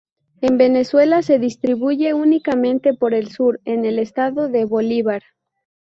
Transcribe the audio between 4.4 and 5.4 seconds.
de Bolívar.